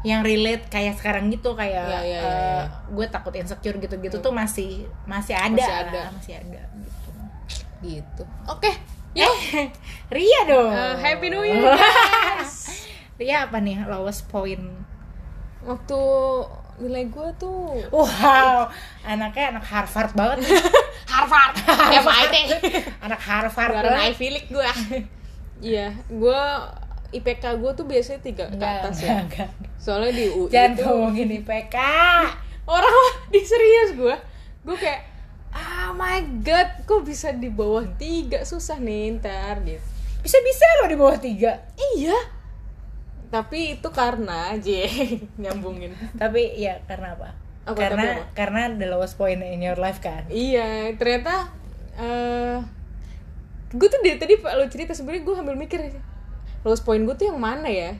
[0.00, 2.62] yang relate kayak sekarang gitu kayak Iya, iya, iya, eh, iya.
[2.88, 6.02] gue takut insecure gitu-gitu tuh masih masih ada Masih ada.
[6.12, 7.10] masih ada gitu
[7.80, 8.70] gitu oke
[9.10, 9.26] ya
[10.08, 12.86] Ria dong Eh, Happy New Year, guys.
[13.16, 14.62] Ria apa nih lowest point
[15.60, 16.00] waktu
[16.78, 18.70] nilai gue tuh wow
[19.02, 20.46] anaknya anak Harvard banget
[21.10, 21.54] Harvard.
[21.98, 22.34] MIT
[23.00, 24.14] anak Harvard banget.
[24.14, 24.68] Ivy League gue
[25.58, 26.42] Iya, gue
[27.10, 29.18] IPK gue tuh biasanya tiga ke atas ya.
[29.18, 29.50] enggak.
[29.74, 31.76] Soalnya di UI jangan itu ngomongin IPK
[32.62, 32.94] Orang
[33.26, 34.14] di serius gue
[34.62, 35.02] Gue kayak
[35.48, 38.44] Oh my god, kok bisa di bawah tiga?
[38.44, 39.82] Susah nih ntar gitu.
[40.20, 41.56] Bisa-bisa loh di bawah tiga.
[41.96, 42.14] Iya
[43.28, 44.88] Tapi itu karena aja
[45.42, 45.92] Nyambungin.
[46.16, 47.36] Tapi ya karena apa?
[47.68, 48.32] Apa, karena apa?
[48.32, 50.24] karena the lowest point in your life kan?
[50.32, 51.52] Iya, ternyata
[51.98, 52.56] eh
[53.68, 55.80] gue tuh dari tadi pak lo cerita sebenarnya gue sambil mikir
[56.64, 57.92] lowest point gue tuh yang mana ya?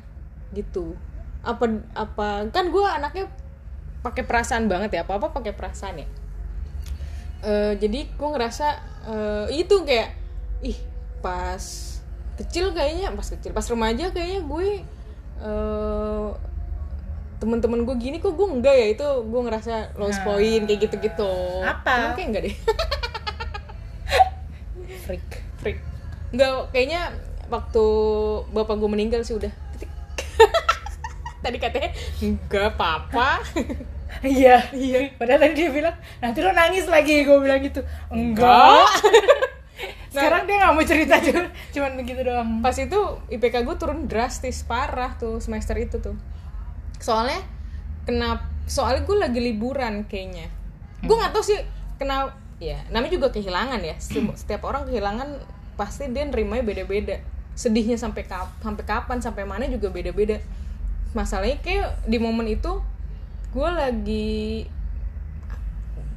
[0.56, 0.96] Gitu.
[1.44, 3.28] Apa apa kan gue anaknya
[4.00, 6.08] pakai perasaan banget ya apa apa pakai perasaan ya.
[7.44, 8.66] Eh, jadi gue ngerasa
[9.04, 10.16] eh, itu kayak
[10.64, 10.78] ih
[11.20, 11.60] pas
[12.38, 14.68] kecil kayaknya pas kecil pas remaja kayaknya gue
[15.38, 16.26] eh
[17.38, 18.86] temen-temen gue gini kok gue enggak ya?
[18.90, 20.26] Itu gue ngerasa lowest Nah.
[20.28, 21.32] point kayak gitu-gitu.
[21.62, 22.12] Apa?
[22.12, 22.56] Kayak enggak deh?
[25.04, 25.28] Freak.
[25.56, 25.78] Freak.
[26.30, 27.14] Enggak kayaknya
[27.48, 27.84] waktu
[28.50, 29.48] bapak gue meninggal sih udah.
[29.72, 29.90] Titik.
[31.44, 33.28] Tadi katanya enggak apa-apa.
[34.18, 34.72] Iya.
[34.72, 35.14] Iya.
[35.14, 37.84] Padahal tadi dia bilang nanti lo nangis lagi gue bilang gitu.
[38.08, 38.88] Enggak
[40.18, 42.50] sekarang dia nggak mau cerita cuman cuman begitu doang.
[42.60, 42.98] Pas itu
[43.30, 46.16] IPK gue turun drastis parah tuh semester itu tuh.
[46.98, 47.40] Soalnya
[48.04, 50.50] kenapa soalnya gue lagi liburan kayaknya.
[51.06, 51.58] Gue nggak tahu sih
[51.96, 53.96] kenapa ya namanya juga kehilangan ya.
[54.02, 55.38] Sem- setiap orang kehilangan
[55.78, 57.22] pasti dia nerimanya beda-beda.
[57.54, 60.42] Sedihnya sampai kap sampai kapan sampai mana juga beda-beda.
[61.14, 62.82] Masalahnya kayak di momen itu
[63.48, 64.68] gue lagi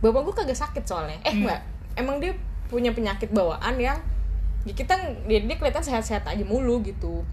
[0.02, 1.22] bapak gue kagak sakit soalnya.
[1.22, 1.62] Eh enggak
[1.96, 2.34] emang dia
[2.72, 4.00] punya penyakit bawaan yang
[4.64, 4.96] ya kita
[5.28, 7.28] dia, dia kelihatan sehat-sehat aja mulu gitu.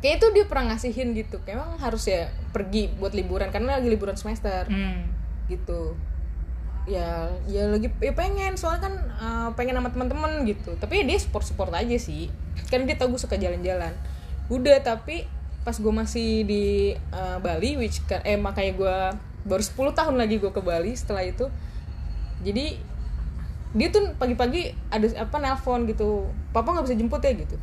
[0.00, 3.88] Kayak itu dia pernah ngasihin gitu kayak emang harus ya pergi buat liburan karena lagi
[3.92, 4.66] liburan semester.
[4.68, 5.12] Hmm.
[5.44, 5.92] gitu.
[6.88, 10.72] Ya ya lagi ya pengen soalnya kan eh, pengen sama teman-teman gitu.
[10.80, 12.32] Tapi ya dia support support aja sih.
[12.72, 13.92] Kan dia tahu gue suka jalan-jalan.
[14.48, 15.28] Udah tapi
[15.64, 16.64] pas gue masih di
[16.96, 18.96] eh, Bali which eh makanya gue
[19.44, 21.48] baru 10 tahun lagi gue ke Bali setelah itu.
[22.44, 22.93] Jadi
[23.74, 27.58] dia tuh pagi-pagi ada apa nelpon gitu papa nggak bisa jemput ya gitu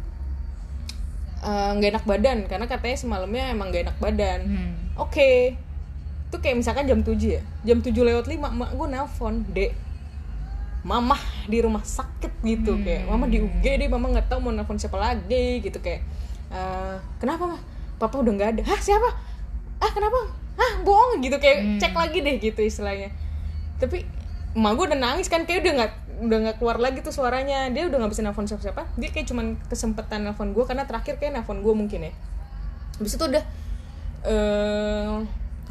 [1.42, 4.74] Eh, nggak enak badan karena katanya semalamnya emang nggak enak badan Hmm.
[4.94, 5.58] Oke.
[6.30, 7.42] Itu kayak misalkan jam 7 ya.
[7.66, 9.74] Jam 7 lewat 5 emak gue nelpon, "Dek,
[10.82, 14.78] Mama di rumah sakit gitu kayak Mama di UG deh, Mama nggak tahu mau nelpon
[14.78, 16.06] siapa lagi gitu kayak
[16.54, 17.62] "Eh, kenapa mah?
[17.98, 18.62] Papa udah nggak ada.
[18.66, 19.10] Hah, siapa?
[19.82, 20.18] Ah, kenapa?
[20.58, 23.10] Hah, bohong gitu kayak cek lagi deh gitu istilahnya.
[23.82, 24.06] Tapi
[24.52, 27.72] emak gue udah nangis kan kayak udah nggak udah nggak keluar lagi tuh suaranya.
[27.72, 31.18] Dia udah nggak bisa nelfon siapa siapa dia kayak cuman kesempatan nelfon gue karena terakhir
[31.18, 32.14] kayak nelfon gue mungkin ya.
[33.00, 33.44] Habis itu udah
[34.28, 35.14] eh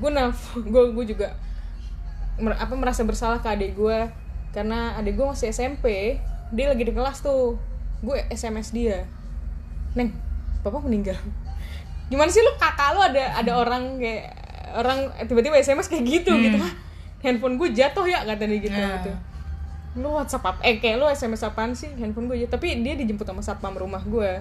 [0.00, 1.36] gue nelfon gue gue juga
[2.40, 3.98] mer- apa merasa bersalah ke adik gue
[4.50, 6.16] karena adik gue masih SMP
[6.50, 7.60] dia lagi di kelas tuh.
[8.00, 9.04] Gue sms dia.
[9.92, 10.16] Neng
[10.64, 11.20] papa meninggal.
[12.08, 14.34] Gimana sih lu kakak lu ada ada orang kayak
[14.74, 16.58] orang tiba-tiba sms kayak gitu gitu.
[16.58, 16.72] Hah,
[17.20, 19.00] handphone gue jatuh ya kata dia gitu Nah.
[19.00, 19.12] gitu.
[20.00, 20.60] Lu WhatsApp apa?
[20.62, 21.90] Eh kayak lu SMS apaan sih?
[21.98, 22.56] Handphone gue jatuh.
[22.56, 24.40] Tapi dia dijemput sama satpam rumah gue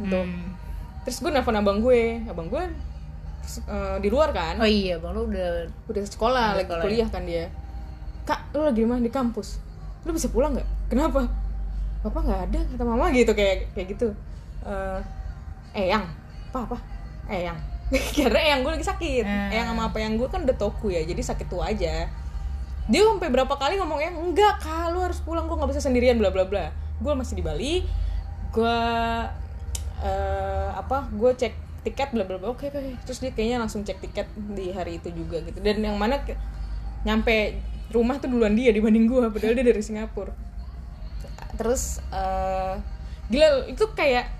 [0.00, 0.16] gitu.
[0.16, 0.56] Hmm.
[1.00, 4.60] terus gue nelfon abang gue abang gue eh, di luar kan?
[4.60, 7.44] Oh iya bang lo udah udah sekolah Udah lagi sekolah, kuliah kan dia.
[8.28, 9.00] Kak lu lagi mana?
[9.00, 9.58] Di kampus.
[10.04, 10.68] Lu bisa pulang nggak?
[10.92, 11.24] Kenapa?
[12.04, 14.08] Papa nggak ada kata mama gitu kayak kayak gitu.
[14.64, 15.00] Eh
[15.72, 16.04] eyang.
[16.52, 16.76] Apa apa?
[17.30, 17.69] Eyang
[18.16, 19.24] karena eyang gue lagi sakit.
[19.26, 19.50] Hmm.
[19.50, 22.06] eyang sama apa yang gue kan udah toku ya jadi sakit tua aja.
[22.90, 26.30] Dia sampai berapa kali ngomongnya enggak kak lu harus pulang gue nggak bisa sendirian bla
[26.30, 26.70] bla bla.
[27.02, 27.82] Gue masih di Bali
[28.50, 28.78] gue
[30.02, 31.54] eh, apa gue cek
[31.86, 32.54] tiket bla bla bla.
[32.54, 35.58] Oke oke terus dia kayaknya langsung cek tiket di hari itu juga gitu.
[35.58, 36.22] Dan yang mana
[37.02, 37.58] nyampe
[37.90, 40.30] rumah tuh duluan dia dibanding gue padahal dia dari Singapura.
[41.58, 42.74] Terus eh,
[43.30, 44.39] gila itu kayak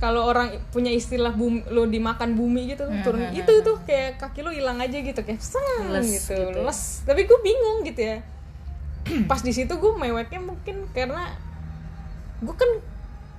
[0.00, 4.48] kalau orang punya istilah bumi, lo dimakan bumi gitu turun itu tuh kayak kaki lo
[4.48, 5.60] hilang aja gitu kayak seng
[5.90, 6.64] Les gitu, gitu ya.
[6.64, 6.80] les.
[7.04, 8.18] Tapi gue bingung gitu ya.
[9.30, 11.36] Pas di situ gue meweknya mungkin karena
[12.38, 12.70] gue kan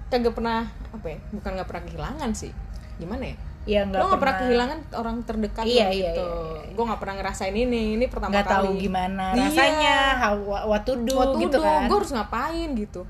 [0.08, 2.54] kagak pernah apa ya bukan nggak pernah kehilangan sih.
[2.96, 3.38] Gimana ya?
[3.62, 6.26] Ya nggak lo nggak pernah kehilangan orang terdekat Iya, lo iya, gitu.
[6.26, 8.54] iya, gue nggak pernah ngerasain ini ini pertama nggak kali.
[8.58, 9.42] tahu gimana Iya.
[9.44, 10.34] rasanya how,
[10.68, 11.86] what to do Waktu gitu kan.
[11.86, 13.02] gue harus ngapain gitu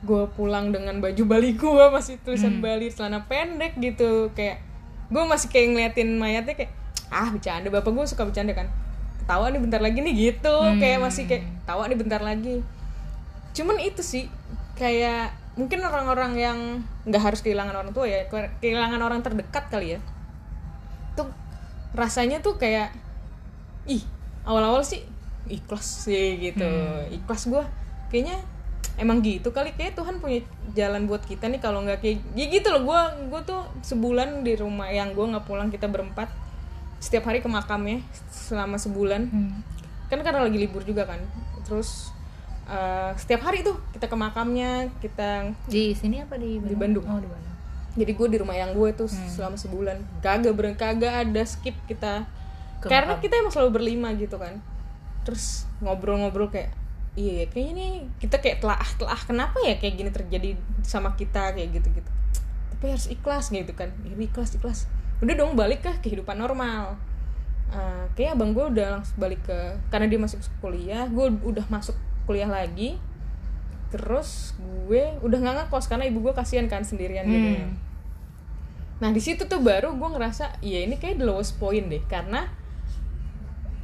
[0.00, 2.62] gue pulang dengan baju Bali gue masih tulisan Hmm.
[2.62, 4.64] Bali celana pendek gitu kayak
[5.06, 6.72] gue masih kayak ngeliatin mayatnya kayak
[7.08, 8.70] ah bercanda bapak gue suka bercanda kan
[9.18, 10.78] ketawa nih bentar lagi nih gitu Hmm.
[10.78, 12.64] kayak masih kayak tawa nih bentar lagi
[13.50, 14.24] cuman itu sih
[14.74, 16.58] kayak mungkin orang-orang yang
[17.04, 18.24] nggak harus kehilangan orang tua ya
[18.62, 20.00] kehilangan orang terdekat kali ya
[21.12, 21.28] tuh
[21.92, 22.94] rasanya tuh kayak
[23.84, 24.00] ih
[24.42, 25.04] awal-awal sih
[25.46, 27.10] ikhlas sih gitu Hmm.
[27.10, 27.64] ikhlas gue
[28.08, 28.38] kayaknya
[28.96, 32.68] emang gitu kali kayak Tuhan punya jalan buat kita nih kalau nggak kayak ya gitu
[32.68, 36.28] loh gue gue tuh sebulan di rumah yang gue nggak pulang kita berempat
[36.96, 39.64] setiap hari ke makamnya selama sebulan Hmm.
[40.06, 41.20] kan karena lagi libur juga kan
[41.62, 42.12] terus
[42.66, 47.02] eh, setiap hari tuh kita ke makamnya kita di sini apa di Di Bandung.
[47.02, 47.48] oh di Bandung
[47.90, 49.26] jadi gue di rumah yang gue tuh Hmm.
[49.26, 52.28] selama sebulan kagak ber kagak ada skip kita
[52.78, 53.22] Ke karena makam.
[53.22, 54.60] kita emang selalu berlima gitu kan
[55.20, 56.70] terus ngobrol-ngobrol kayak
[57.18, 57.92] iya ya, kayaknya nih
[58.22, 60.50] kita kayak telah telah kenapa ya kayak gini terjadi
[60.86, 62.10] sama kita kayak gitu gitu
[62.80, 63.92] tapi harus ikhlas gitu kan.
[64.08, 64.88] Ini ikhlas ikhlas.
[65.20, 66.96] Udah dong balik ke kehidupan normal.
[67.68, 71.92] Eh, kayak abang gue udah langsung balik ke karena dia masuk kuliah gue udah masuk
[72.24, 72.96] kuliah lagi.
[73.92, 77.76] Terus gue udah nggak ngekos karena ibu gue kasihan kan sendirian Hmm.
[79.04, 82.48] Nah di situ tuh baru gue ngerasa, iya ini kayak the lowest point deh, karena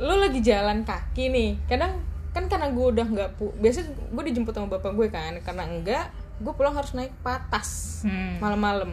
[0.01, 2.01] lo lagi jalan kaki nih, kadang
[2.37, 6.13] kan karena gue udah nggak pu, biasa gue dijemput sama bapak gue kan, karena enggak,
[6.37, 8.37] gue pulang harus naik patas Hmm.
[8.37, 8.93] malam-malam.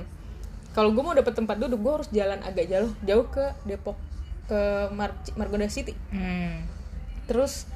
[0.71, 3.99] Kalau gue mau dapet tempat duduk, gue harus jalan agak jauh, jauh ke Depok,
[4.47, 5.91] ke Mar Margonda City.
[6.09, 6.63] Hmm.
[7.27, 7.67] Terus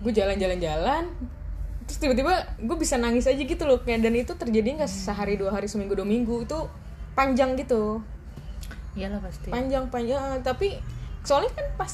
[0.00, 1.10] gue jalan-jalan-jalan,
[1.90, 5.50] terus tiba-tiba gue bisa nangis aja gitu loh, kayak dan itu terjadi nggak sehari dua
[5.50, 6.58] hari seminggu dua minggu itu
[7.16, 8.04] panjang gitu
[8.96, 10.76] iyalah pasti panjang panjang tapi
[11.24, 11.92] soalnya kan pas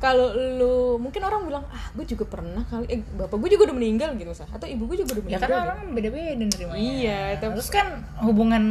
[0.00, 2.88] kalau lu mungkin orang bilang ah gue juga pernah kali.
[2.88, 5.40] Eh bapak gue juga udah meninggal gitu sah atau ibu gue juga udah ya meninggal
[5.42, 5.66] kan gitu.
[5.68, 6.80] orang beda-beda nerimanya.
[6.80, 7.86] Iya, tapi- terus kan
[8.18, 8.64] hubungan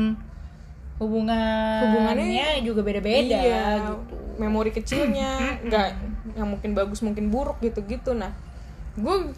[0.98, 3.96] hubungannya Hubungannya- juga beda-beda iya, gitu.
[4.36, 5.32] memori kecilnya
[5.66, 5.88] nggak
[6.36, 8.36] yang mungkin bagus mungkin buruk gitu gitu nah
[8.94, 9.32] gue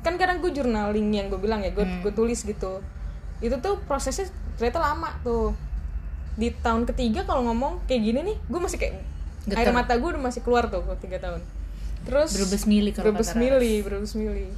[0.00, 2.02] kan kadang gue journaling yang gue bilang ya gue Hmm.
[2.02, 2.82] gue tulis gitu.
[3.38, 5.54] Itu tuh prosesnya ternyata lama tuh.
[6.34, 8.94] Di tahun ketiga kalau ngomong kayak gini nih gue masih kayak
[9.48, 9.64] Getar.
[9.64, 11.40] air mata gue udah masih keluar tuh tiga tahun.
[12.04, 14.48] Terus Berebes mili kalau kata mili berebes mili.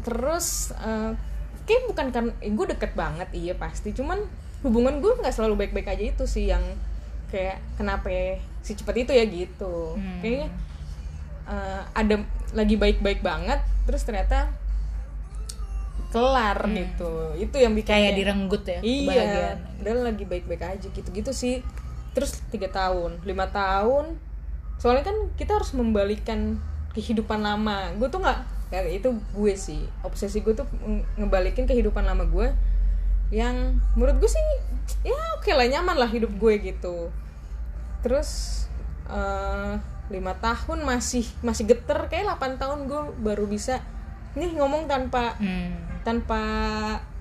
[0.00, 1.12] Terus eh,
[1.62, 3.92] kayak bukan karena eh, gue deket banget iya pasti.
[3.92, 4.24] Cuman
[4.62, 6.62] hubungan gue nggak selalu baik-baik aja itu sih yang
[7.30, 9.94] kayak kenapa ya si cepat itu ya gitu.
[9.94, 10.18] Hmm.
[10.20, 10.48] kayaknya
[11.46, 12.14] eh, ada
[12.50, 14.50] lagi baik-baik banget terus ternyata
[16.10, 17.38] kelar gitu.
[17.38, 18.02] Itu yang bikin Hmm.
[18.02, 21.62] kayak direnggut ya iya dan lagi baik-baik aja gitu-gitu sih
[22.10, 24.18] terus tiga tahun lima tahun.
[24.76, 26.56] Soalnya kan kita harus membalikan
[26.90, 27.92] kehidupan lama.
[27.94, 28.38] Gue tuh nggak
[28.70, 29.82] ya itu gue sih.
[30.00, 32.48] Obsesi gue tuh nge- ngebalikin kehidupan lama gue
[33.30, 33.54] yang
[33.94, 34.42] menurut gue sih
[35.00, 37.10] ya oke lah nyaman lah hidup gue gitu.
[38.00, 38.62] Terus
[39.06, 39.74] eh,
[40.10, 43.78] lima tahun masih masih geter kayak 8 tahun gue baru bisa
[44.32, 45.74] nih ngomong tanpa Hmm.
[46.02, 46.40] tanpa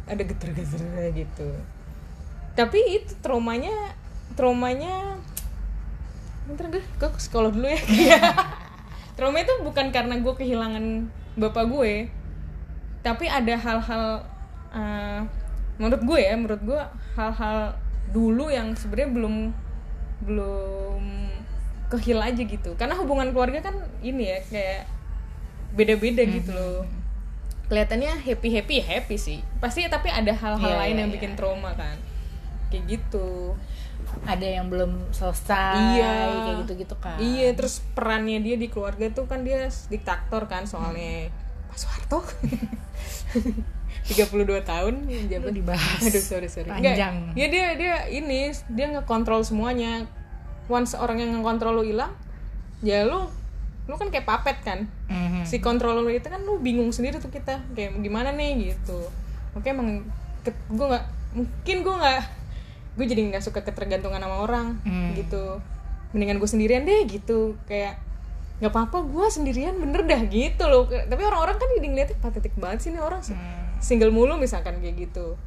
[0.05, 0.81] ada geter-geter
[1.13, 1.49] gitu.
[2.55, 3.93] Tapi itu traumanya
[4.33, 5.17] traumanya
[6.49, 7.79] bentar gue ke sekolah dulu ya.
[9.17, 11.05] Trauma itu bukan karena gue kehilangan
[11.37, 11.93] bapak gue
[12.99, 14.25] tapi ada hal-hal
[14.75, 15.19] eh,
[15.79, 16.81] menurut gue ya menurut gue
[17.15, 17.75] hal-hal
[18.11, 19.35] dulu yang sebenarnya belum
[20.19, 21.03] belum
[21.89, 22.75] kehil aja gitu.
[22.75, 24.81] Karena hubungan keluarga kan ini ya kayak
[25.73, 26.83] beda-beda gitu loh.
[27.69, 29.39] Kelihatannya happy happy ya happy sih.
[29.61, 31.15] Pasti tapi ada hal-hal Iya, lain iya, yang iya.
[31.17, 31.97] bikin trauma kan.
[32.69, 33.57] Kayak gitu
[34.23, 36.11] ada yang belum selesai Iya.
[36.39, 37.17] kayak gitu-gitu kan.
[37.17, 41.29] Iya terus perannya dia di keluarga tuh kan dia diktator kan soalnya
[41.67, 42.19] Pak Soeharto.
[44.09, 46.01] 32 tahun Itu dibahas.
[46.01, 46.65] aduh sorry sorry.
[46.67, 47.33] Panjang.
[47.33, 50.05] ya dia dia ini dia ngekontrol semuanya.
[50.65, 52.13] Once orang yang ngekontrol lu hilang
[52.79, 53.25] ya lu
[53.85, 54.85] lu kan kayak papet kan.
[55.09, 55.41] Mhm.
[55.41, 59.09] si controller itu kan lu bingung sendiri tuh kita kayak gimana nih gitu.
[59.53, 60.05] Oke emang
[60.45, 62.21] gue nggak mungkin gue nggak
[62.93, 65.13] gue jadi nggak suka ketergantungan sama orang Hmm.
[65.13, 65.59] gitu.
[66.09, 67.57] Mendingan gue sendirian deh gitu.
[67.65, 68.01] Kayak
[68.59, 70.85] nggak apa-apa gue sendirian bener dah gitu loh.
[70.85, 73.77] Tapi orang-orang kan jadi ngeliatnya patetik banget sih nih orang Hmm.
[73.77, 75.37] single mulu misalkan kayak gitu.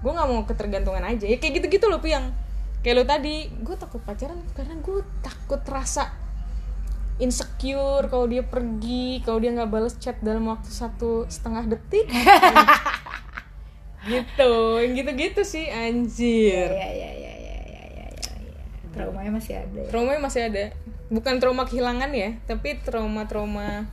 [0.00, 1.24] Gue nggak mau ketergantungan aja.
[1.24, 2.30] Ya kayak gitu-gitu loh yang
[2.80, 3.48] kayak lo tadi.
[3.58, 6.14] Gue takut pacaran karena gue takut rasa
[7.18, 12.08] insecure kalau dia pergi kalau dia nggak balas chat dalam waktu satu setengah detik
[14.10, 16.68] gitu yang gitu-gitu sih anjir.
[16.68, 17.30] Ya ya ya
[18.90, 19.88] traumanya masih ada ya.
[19.88, 20.64] traumanya masih ada.
[21.10, 23.86] Bukan trauma kehilangan ya tapi trauma-trauma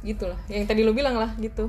[0.00, 0.40] gitulah.
[0.48, 1.68] Yang tadi lo bilang lah gitu.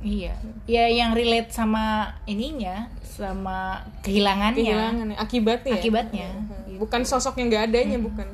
[0.00, 0.34] Iya.
[0.70, 4.62] Ya yang relate sama ininya sama kehilangannya.
[4.62, 5.72] Kehilangan ya, akibatnya.
[5.74, 5.78] Ya?
[5.78, 6.28] akibatnya
[6.78, 8.28] bukan sosok yang nggak adanya bukan.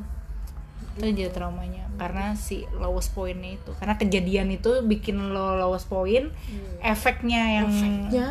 [0.94, 3.70] Itu jadi traumanya karena si lowest pointnya itu.
[3.80, 6.30] Karena kejadian itu bikin lo lowest point
[6.84, 8.28] efeknya yang Efeknya.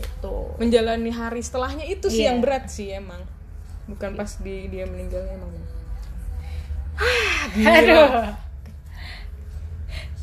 [0.00, 2.32] Itu menjalani hari setelahnya itu sih Iya.
[2.32, 3.20] yang berat sih emang.
[3.86, 5.52] Bukan pas di dia meninggalnya emang.
[7.60, 8.34] Aduh.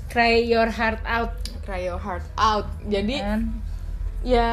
[0.08, 1.36] Cry your heart out.
[1.68, 2.68] Cry your heart out.
[2.88, 3.42] Jadi kan?
[4.26, 4.50] ya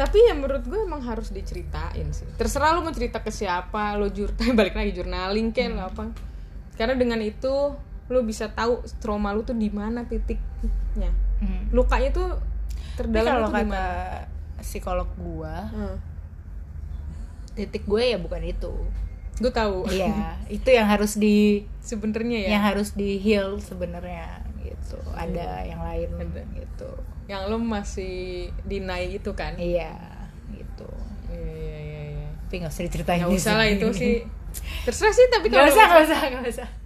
[0.00, 2.24] tapi ya menurut gue emang harus diceritain sih.
[2.40, 6.08] Terserah lu mau cerita ke siapa lo jur balik lagi journaling kayak lo apa.
[6.78, 7.76] Karena dengan itu
[8.10, 11.12] lu bisa tahu trauma lu tuh di mana titiknya.
[11.40, 11.72] Hmm.
[11.72, 12.36] lukanya tuh
[13.00, 13.86] terdalam kalau kata
[14.60, 15.96] psikolog gua Hmm.
[17.50, 18.72] titik gue ya bukan itu.
[19.40, 19.88] Gue tahu.
[19.88, 22.48] Iya itu yang harus di sebenarnya ya?
[22.56, 25.00] yang harus di heal sebenarnya gitu.
[25.12, 26.42] Ada yang lain Ada.
[26.56, 26.90] gitu.
[27.26, 29.56] Yang lo masih deny itu kan?
[29.56, 29.96] Iya
[30.52, 30.88] gitu.
[31.28, 32.28] Iya iya iya iya.
[32.46, 34.14] Tapi nggak usah diceritain nggak di usah lah itu sih.
[34.84, 36.68] Terserah sih tapi nggak kalau usah nggak usah nggak usah.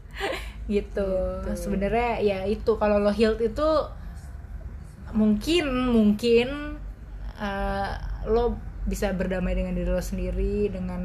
[0.64, 1.10] Gitu.
[1.54, 3.68] Sebenarnya ya itu kalau lo healed itu
[5.14, 6.48] mungkin mungkin
[7.38, 7.90] eh,
[8.26, 11.02] lo bisa berdamai dengan diri lo sendiri dengan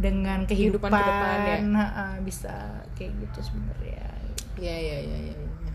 [0.00, 1.58] dengan kehidupan, Kehidupan ke depan, ya.
[1.76, 2.54] Ha-ha, bisa
[2.96, 4.08] kayak gitu sebenarnya
[4.56, 5.34] Iya iya iya iya.
[5.36, 5.72] iya.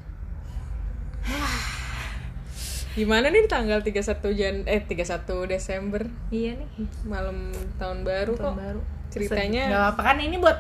[2.95, 6.69] Gimana nih tanggal 31 Jan eh 31 Desember iya nih
[7.03, 8.55] malam tahun baru tahun kok.
[8.55, 10.57] baru Ceritanya nggak apa kan ini buat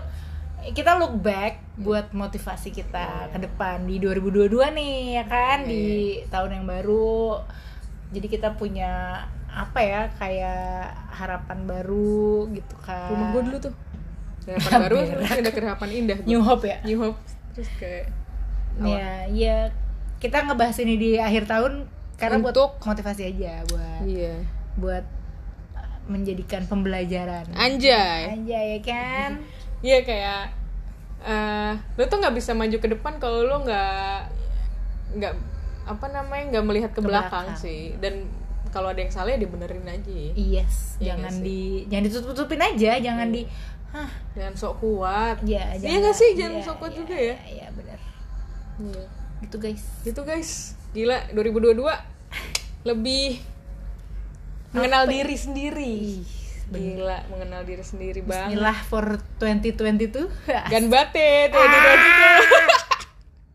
[0.73, 5.57] kita look back buat motivasi kita ke depan di 2022 nih ya kan?
[5.61, 5.83] Iya, di
[6.31, 7.43] tahun yang baru.
[8.15, 13.11] Jadi kita punya apa ya kayak harapan baru gitu kan.
[13.13, 13.73] Rumah gue dulu tuh.
[14.45, 16.17] Harapan baru terus ada harapan indah.
[16.21, 16.27] gua.
[16.29, 16.77] New Hope ya?
[16.81, 17.17] New Hope.
[17.53, 18.05] Terus kayak
[18.75, 19.57] ya ya
[20.19, 21.87] kita ngebahas ini di akhir tahun
[22.19, 24.35] karena Untuk- buat motivasi aja buat iya.
[24.75, 25.05] buat
[26.05, 27.49] menjadikan pembelajaran.
[27.55, 28.35] Anjay.
[28.35, 29.31] aja ya kan
[29.81, 30.41] Iya kayak
[31.25, 34.29] eh lo tuh nggak bisa maju ke depan kalau lo nggak
[35.17, 35.33] nggak
[35.85, 37.61] apa namanya nggak melihat ke, Ke belakang, belakang.
[37.61, 37.93] sih.
[37.97, 38.29] Dan
[38.69, 40.11] kalau ada yang salah ya dibenerin aja.
[40.35, 43.41] Yes, Iya jangan di jangan ditutup-tutupin aja, jangan di
[43.95, 45.37] hah, jangan sok kuat.
[45.47, 46.35] Ya iya nggak sih?
[46.35, 47.35] Jangan iya, sok kuat iya, juga ya.
[47.47, 47.99] Iya, benar.
[48.83, 49.03] Iya.
[49.45, 49.83] Gitu guys.
[50.03, 50.51] gitu guys.
[50.91, 51.79] Gila 2022
[52.85, 53.39] lebih
[54.75, 55.95] mengenal diri sendiri
[56.73, 58.57] gila mengenal diri sendiri banget.
[58.57, 59.05] Bismillah for
[59.37, 60.25] 2022.
[60.71, 62.74] gan bate 2022